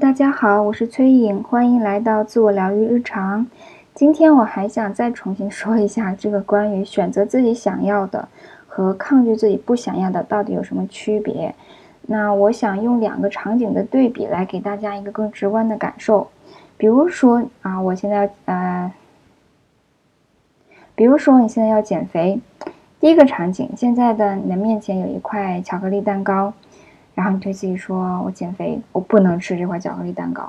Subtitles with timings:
[0.00, 3.44] 大家好，我是崔颖，欢迎来到自我疗愈日常。
[3.94, 8.28] 今天我还想再重新说一下这个关于选择自己想要的
[8.68, 11.52] 和抗拒自己不想要的到底有什么区别。
[12.02, 16.28] 那我想用两个场景的对比来给大家一个更直观的感受。
[16.76, 18.92] 比如说啊，我现在呃，
[20.94, 22.40] 比如说你现在要减肥，
[23.00, 26.52] 第一个场景，现在的你的面前有一块巧克力蛋糕。
[27.18, 30.48] 然后你对自己说：“我减肥，我不能吃这块巧克力蛋糕。”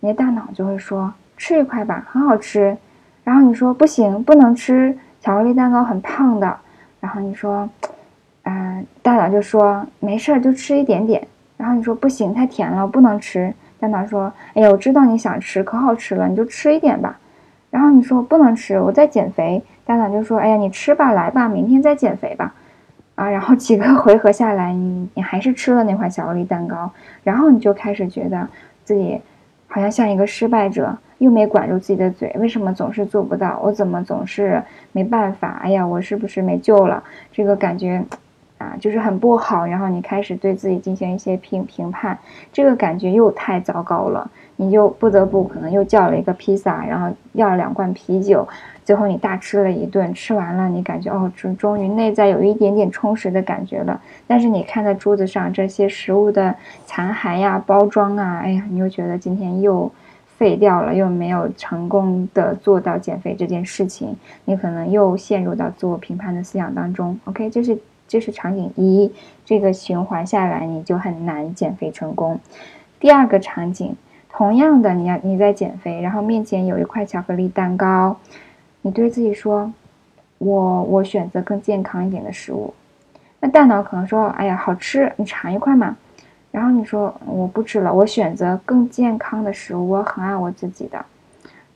[0.00, 2.76] 你的大脑就会说：“吃一块吧，很好吃。”
[3.22, 6.56] 然后你说：“不行，不能吃巧克力蛋糕，很胖的。”
[6.98, 7.70] 然后你说
[8.42, 11.24] ：“嗯，大脑就说没事儿，就吃一点点。”
[11.56, 17.16] 然后你说：“不行，太甜了，不能吃。”大脑说：“哎呀，我知道你想吃，可好吃了，你就吃一点吧。”
[17.70, 22.52] 然后你说：“不能吃，我在减肥。”大脑就说：“哎呀，你吃吧，来吧，明天再减肥吧。”
[23.18, 26.88] 啊，然后几个 回合下来，你你还是吃了那块巧克力蛋糕，
[27.24, 28.48] 然后你就开始觉得
[28.84, 29.20] 自己
[29.66, 33.58] 好像像一个失败者，又没管住自己的嘴，为什么总是做不到？
[33.60, 35.60] 我怎么总是没办法？
[35.64, 37.02] 哎呀，我是不是没救了？
[37.32, 38.04] 这个感觉
[38.58, 39.66] 啊，就是很不好。
[39.66, 42.18] 然后你开始对自己进行一些评评判，
[42.52, 48.46] 这个感觉又太糟糕了，你就不得不可能又叫了一个披萨，然后要了两罐啤酒。
[48.84, 54.00] 最后你大吃了一顿，吃完了你感觉哦，终终于内在有一点点充实的感觉了。
[54.26, 56.54] 但是你看在桌子上这些食物的
[56.86, 59.92] 残骸呀、包装啊，哎呀，你又觉得今天又
[60.38, 67.20] 废掉了，又没有成功的做到减肥这件事情，你可能又陷入到自我评判的思想当中。
[67.26, 69.12] OK，这是这是场景一，
[69.44, 72.40] 这个循环下来你就很难减肥成功。
[72.98, 73.94] 第二个场景，
[74.28, 78.16] 同样的，你要你在减肥，然后面前有一块巧克力蛋糕。
[78.82, 79.72] 你对自己说
[80.38, 82.72] ：“我我选择更健康一点的食物。”
[83.40, 85.96] 那大脑可能说：“哎呀，好吃，你尝一块嘛。”
[86.50, 91.04] 然后你说：“我不吃了，我选择更健康的食物，我很爱我自己的。”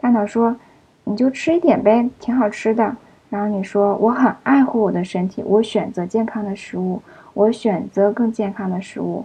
[0.00, 0.56] 大脑说
[1.04, 2.96] ：“你就吃一点呗，挺好吃的。”
[3.32, 7.00] 然后你说：“我很爱护我的身体，我选择健康的食物，
[7.32, 9.24] 我选择更健康的食物。”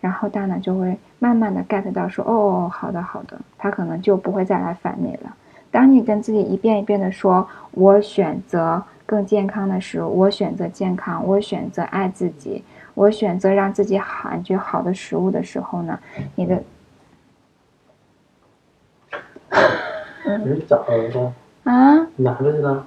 [0.00, 5.34] 然后大脑就会慢慢的 get 到说：“哦，好的好的。”他可能就不会再来烦你了。
[5.72, 12.62] 当你跟自己一遍一遍的说“我选择更健康的食物，我选择健康，我选择爱自己，
[12.94, 15.98] 我选择让自己感觉好的食物”的时候呢，
[16.36, 16.62] 你的，
[20.46, 21.34] 你咋了吗？
[21.64, 22.06] 啊？
[22.14, 22.86] 拿出去了？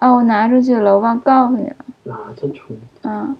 [0.00, 2.14] 哦，我拿出去了，我忘告诉你了。
[2.14, 2.78] 啊，真蠢。
[3.02, 3.36] 嗯，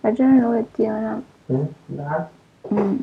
[0.00, 1.22] 把这个给钉上。
[1.48, 2.26] 嗯，拿。
[2.70, 2.98] 嗯。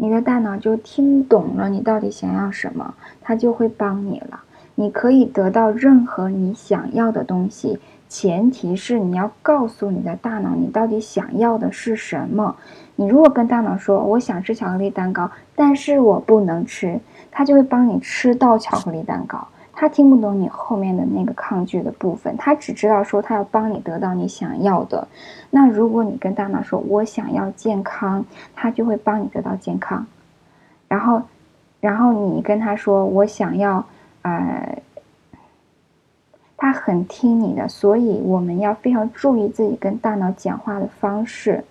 [0.00, 4.44] 你的大脑就听懂了你到底想要什么，它就会帮你了。
[4.76, 12.54] 你可以得到任何你想要的东西，前提是你要告诉你的大脑你到底想要的是什么。
[12.94, 17.00] 你如果跟大脑说我想吃巧克力蛋糕，但是我不能吃，
[17.32, 19.48] 它就会帮你吃到巧克力蛋糕。
[19.80, 25.06] 他听不懂你后面的那个抗拒的部分，他只知道说他要帮你得到你想要的。
[25.50, 28.24] 那如果你跟大脑说“我想要健康”，
[28.56, 30.04] 他就会帮你得到健康。
[30.88, 31.22] 然后，
[31.78, 33.86] 然后你跟他说“我想要”，
[34.22, 34.82] 呃，
[36.56, 37.68] 他很听你的。
[37.68, 41.62] 所以我们要非常注意自己跟大脑讲话的方式。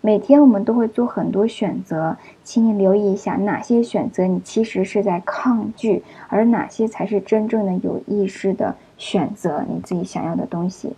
[0.00, 10.92] 每天我们都会做很多选择，请你留意一下哪些选择你其实是在抗拒，而哪些才是真正的有意识的选择你自己想要的东西。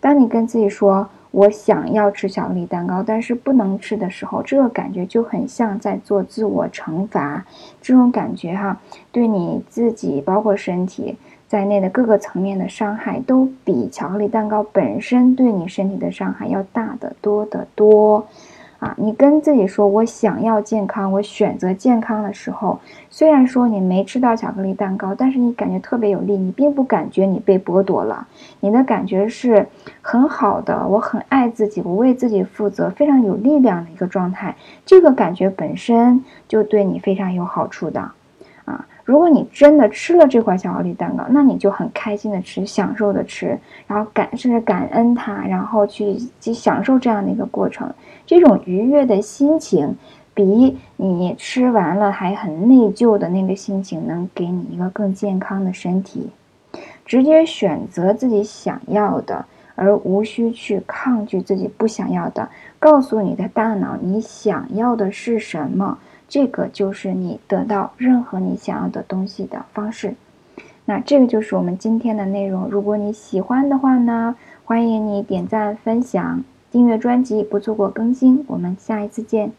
[0.00, 7.44] 当你跟自己说“我想要吃巧克力蛋糕，但是不能吃”的时候，这个感觉就很像在做自我惩罚。
[7.80, 8.80] 这种感觉哈，
[9.10, 11.16] 对你自己包括身体。
[11.48, 18.26] 在内的各个层面的伤害，都比巧克力蛋糕本身对你身体的伤害要大得多得多，
[18.78, 18.94] 啊！
[18.98, 28.26] 你跟自己说我想要健康，我选择健康的时候，虽然说你没吃到巧克力蛋糕，但是你感觉特别有力，你并不感觉你被剥夺了，
[28.60, 29.66] 你的感觉是
[30.02, 38.10] 很好的，我很爱自己，我为自己负责，非常有力量的一个状态，这个感觉本身就对你非常有好处的。
[39.06, 43.56] 如果你真的吃了这块巧克力蛋糕，那你就很开心的吃，享受的吃，
[43.86, 47.88] 然后感甚至感恩它，然后去去享受这样的一个过程。
[48.26, 49.96] 这种愉悦的心情，
[50.34, 56.28] 比你吃完了还很内疚的那个心情，能给你一个更健康的身体。
[57.04, 62.48] 直接选择自己想要的，而无需去抗拒自己不想要的。
[62.80, 65.96] 告诉你的大脑你想要的是什么，
[66.28, 70.14] 这个就是你得到任何你想要的东西的方式。
[70.84, 72.68] 那这个就是我们今天的内容。
[72.68, 78.44] 如果你喜欢的话呢，欢迎你点赞、分享、订阅专辑，不错过更新。
[78.46, 79.52] 我们下一次见。